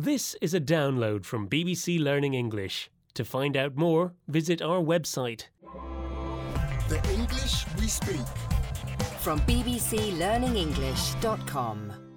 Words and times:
This 0.00 0.32
is 0.40 0.54
a 0.54 0.60
download 0.62 1.26
from 1.26 1.46
BBC 1.46 2.02
Learning 2.02 2.32
English. 2.32 2.90
To 3.12 3.22
find 3.22 3.54
out 3.54 3.76
more, 3.76 4.14
visit 4.28 4.62
our 4.62 4.80
website. 4.80 5.48
The 6.88 7.06
English 7.12 7.66
we 7.78 7.86
speak. 7.86 8.26
From 9.20 9.40
bbclearningenglish.com. 9.40 12.09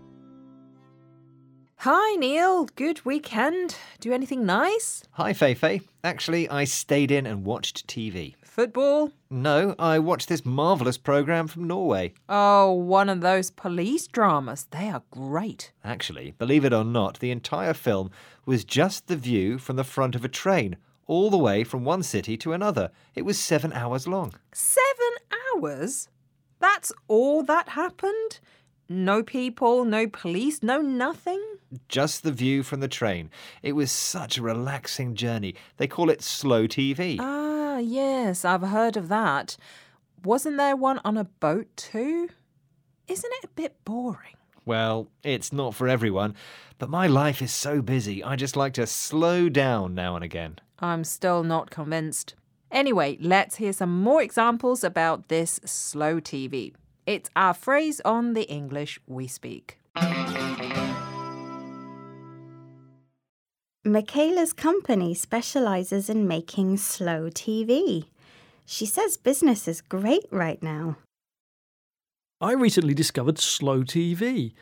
Hi, 1.86 2.16
Neil. 2.16 2.64
Good 2.78 3.04
weekend. 3.04 3.76
Do 4.00 4.14
anything 4.14 4.46
nice? 4.46 5.04
Hi, 5.12 5.34
Feifei. 5.34 5.82
Actually, 6.02 6.48
I 6.48 6.64
stayed 6.64 7.12
in 7.12 7.26
and 7.26 7.44
watched 7.44 7.86
TV. 7.88 8.36
Football? 8.42 9.12
No, 9.30 9.76
I 9.78 10.00
watched 10.00 10.30
this 10.30 10.46
marvellous 10.46 10.98
programme 10.98 11.50
from 11.50 11.68
Norway. 11.68 12.14
Oh, 12.30 12.72
one 12.72 13.10
of 13.10 13.20
those 13.20 13.52
police 13.52 14.08
dramas. 14.08 14.66
They 14.72 14.90
are 14.90 15.04
great. 15.12 15.74
Actually, 15.84 16.32
believe 16.38 16.64
it 16.64 16.72
or 16.72 16.86
not, 16.86 17.20
the 17.20 17.32
entire 17.32 17.74
film 17.74 18.12
was 18.46 18.64
just 18.64 19.08
the 19.08 19.18
view 19.18 19.58
from 19.58 19.76
the 19.76 19.84
front 19.84 20.16
of 20.16 20.24
a 20.24 20.30
train, 20.30 20.78
all 21.06 21.30
the 21.30 21.38
way 21.38 21.66
from 21.66 21.84
one 21.84 22.02
city 22.02 22.38
to 22.38 22.54
another. 22.54 22.92
It 23.14 23.24
was 23.24 23.38
seven 23.38 23.74
hours 23.74 24.08
long. 24.08 24.36
Seven 24.54 25.18
hours? 25.58 26.08
That's 26.62 26.94
all 27.10 27.44
that 27.44 27.68
happened? 27.68 28.40
No 28.94 29.24
people, 29.24 29.86
no 29.86 30.06
police, 30.06 30.62
no 30.62 30.80
nothing? 30.80 31.42
Just 31.90 32.22
the 32.22 32.32
view 32.32 32.62
from 32.62 32.80
the 32.80 32.88
train. 32.88 33.32
It 33.64 33.72
was 33.72 33.92
such 33.92 34.38
a 34.38 34.44
relaxing 34.44 35.16
journey. 35.16 35.56
They 35.78 35.88
call 35.88 36.12
it 36.12 36.22
slow 36.22 36.68
TV. 36.68 37.18
Ah, 37.20 37.80
yes, 37.80 38.46
I've 38.46 38.62
heard 38.62 38.96
of 38.96 39.08
that. 39.08 39.58
Wasn't 40.24 40.58
there 40.58 40.76
one 40.76 41.02
on 41.04 41.18
a 41.18 41.24
boat 41.24 41.76
too? 41.76 42.30
Isn't 43.08 43.34
it 43.42 43.46
a 43.46 43.56
bit 43.56 43.84
boring? 43.84 44.36
Well, 44.64 45.08
it's 45.24 45.52
not 45.52 45.74
for 45.74 45.88
everyone, 45.88 46.36
but 46.78 46.88
my 46.88 47.08
life 47.08 47.42
is 47.42 47.52
so 47.52 47.82
busy, 47.82 48.24
I 48.24 48.36
just 48.36 48.56
like 48.56 48.74
to 48.74 48.86
slow 48.86 49.50
down 49.50 49.96
now 49.96 50.14
and 50.16 50.24
again. 50.24 50.60
I'm 50.78 51.04
still 51.04 51.44
not 51.44 51.72
convinced. 51.72 52.36
Anyway, 52.72 53.18
let's 53.20 53.56
hear 53.56 53.74
some 53.74 54.04
more 54.04 54.22
examples 54.22 54.84
about 54.84 55.30
this 55.30 55.60
slow 55.66 56.20
TV. 56.22 56.76
It's 57.06 57.30
our 57.36 57.54
phrase 57.54 58.00
on 58.06 58.34
the 58.34 58.44
English 58.50 59.00
we 59.08 59.28
speak. 59.28 59.78
Michaela's 63.86 64.54
company 64.54 65.14
specializes 65.14 66.10
in 66.10 66.26
making 66.26 66.78
slow 66.78 67.30
TV. 67.30 68.06
She 68.66 68.86
says 68.86 69.18
business 69.18 69.68
is 69.68 69.82
great 69.82 70.24
right 70.32 70.64
now. 70.64 70.96
I 72.40 72.54
recently 72.54 72.94
discovered 72.94 73.38
slow 73.38 73.84
TV. 73.84 74.54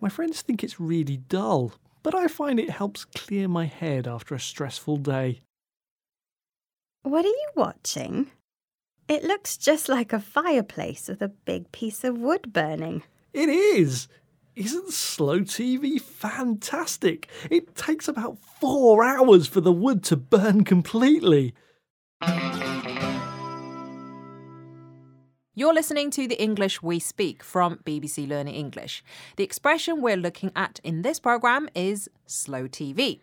My 0.00 0.08
friends 0.08 0.42
think 0.42 0.64
it's 0.64 0.80
really 0.80 1.18
dull, 1.18 1.74
but 2.02 2.16
I 2.16 2.26
find 2.26 2.58
it 2.58 2.70
helps 2.70 3.04
clear 3.04 3.46
my 3.46 3.66
head 3.66 4.08
after 4.08 4.34
a 4.34 4.40
stressful 4.40 4.96
day. 4.98 5.40
What 7.02 7.24
are 7.24 7.28
you 7.28 7.48
watching? 7.54 8.32
It 9.08 9.24
looks 9.24 9.56
just 9.56 9.88
like 9.88 10.12
a 10.12 10.20
fireplace 10.20 11.08
with 11.08 11.22
a 11.22 11.28
big 11.28 11.72
piece 11.72 12.04
of 12.04 12.18
wood 12.18 12.52
burning. 12.52 13.04
It 13.32 13.48
is! 13.48 14.06
Isn't 14.54 14.90
slow 14.90 15.40
TV 15.40 15.98
fantastic? 15.98 17.26
It 17.50 17.74
takes 17.74 18.06
about 18.06 18.36
four 18.60 19.02
hours 19.02 19.46
for 19.46 19.62
the 19.62 19.72
wood 19.72 20.04
to 20.04 20.16
burn 20.16 20.64
completely. 20.64 21.54
You're 25.54 25.72
listening 25.72 26.10
to 26.10 26.28
the 26.28 26.40
English 26.40 26.82
we 26.82 26.98
speak 26.98 27.42
from 27.42 27.78
BBC 27.86 28.28
Learning 28.28 28.54
English. 28.54 29.02
The 29.36 29.44
expression 29.44 30.02
we're 30.02 30.18
looking 30.18 30.52
at 30.54 30.80
in 30.84 31.00
this 31.00 31.18
program 31.18 31.70
is 31.74 32.10
slow 32.26 32.68
TV. 32.68 33.20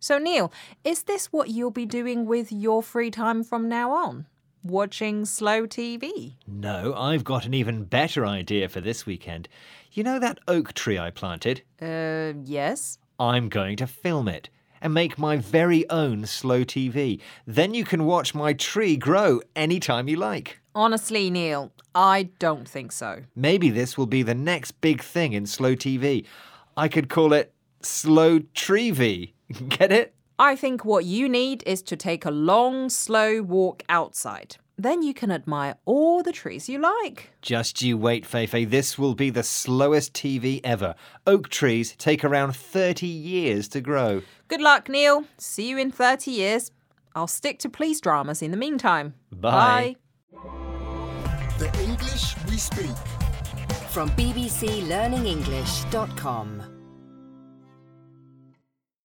So, 0.00 0.18
Neil, 0.18 0.52
is 0.82 1.04
this 1.04 1.26
what 1.26 1.50
you'll 1.50 1.70
be 1.70 1.86
doing 1.86 2.26
with 2.26 2.50
your 2.50 2.82
free 2.82 3.12
time 3.12 3.44
from 3.44 3.68
now 3.68 3.92
on? 3.92 4.26
Watching 4.64 5.26
slow 5.26 5.66
TV? 5.66 6.36
No, 6.46 6.94
I've 6.96 7.22
got 7.22 7.44
an 7.44 7.52
even 7.52 7.84
better 7.84 8.24
idea 8.24 8.66
for 8.70 8.80
this 8.80 9.04
weekend. 9.04 9.46
You 9.92 10.02
know 10.02 10.18
that 10.18 10.38
oak 10.48 10.72
tree 10.72 10.98
I 10.98 11.10
planted? 11.10 11.60
Uh, 11.82 12.32
yes. 12.46 12.96
I'm 13.20 13.50
going 13.50 13.76
to 13.76 13.86
film 13.86 14.26
it 14.26 14.48
and 14.80 14.94
make 14.94 15.18
my 15.18 15.36
very 15.36 15.86
own 15.90 16.24
slow 16.24 16.64
TV. 16.64 17.20
Then 17.46 17.74
you 17.74 17.84
can 17.84 18.06
watch 18.06 18.34
my 18.34 18.54
tree 18.54 18.96
grow 18.96 19.42
anytime 19.54 20.08
you 20.08 20.16
like. 20.16 20.60
Honestly, 20.74 21.28
Neil, 21.28 21.70
I 21.94 22.30
don't 22.38 22.66
think 22.66 22.90
so. 22.92 23.20
Maybe 23.36 23.68
this 23.68 23.98
will 23.98 24.06
be 24.06 24.22
the 24.22 24.34
next 24.34 24.80
big 24.80 25.02
thing 25.02 25.34
in 25.34 25.44
slow 25.44 25.76
TV. 25.76 26.24
I 26.74 26.88
could 26.88 27.10
call 27.10 27.34
it 27.34 27.52
Slow 27.82 28.38
Tree 28.54 28.90
Get 29.68 29.92
it? 29.92 30.13
I 30.38 30.54
think 30.56 30.84
what 30.84 31.04
you 31.04 31.28
need 31.28 31.62
is 31.64 31.82
to 31.82 31.96
take 31.96 32.24
a 32.24 32.30
long, 32.30 32.88
slow 32.88 33.42
walk 33.42 33.82
outside. 33.88 34.56
Then 34.76 35.02
you 35.02 35.14
can 35.14 35.30
admire 35.30 35.76
all 35.84 36.24
the 36.24 36.32
trees 36.32 36.68
you 36.68 36.80
like. 36.80 37.30
Just 37.40 37.80
you 37.82 37.96
wait, 37.96 38.24
Feifei. 38.24 38.68
This 38.68 38.98
will 38.98 39.14
be 39.14 39.30
the 39.30 39.44
slowest 39.44 40.12
TV 40.12 40.60
ever. 40.64 40.96
Oak 41.26 41.48
trees 41.48 41.94
take 41.96 42.24
around 42.24 42.56
30 42.56 43.06
years 43.06 43.68
to 43.68 43.80
grow. 43.80 44.22
Good 44.48 44.60
luck, 44.60 44.88
Neil. 44.88 45.26
See 45.38 45.68
you 45.68 45.78
in 45.78 45.92
30 45.92 46.32
years. 46.32 46.72
I'll 47.14 47.28
stick 47.28 47.60
to 47.60 47.68
police 47.68 48.00
dramas 48.00 48.42
in 48.42 48.50
the 48.50 48.56
meantime. 48.56 49.14
Bye. 49.30 49.94
The 51.58 51.70
English 51.80 52.34
we 52.48 52.56
speak. 52.56 52.96
From 53.90 54.10
bbclearningenglish.com. 54.10 56.73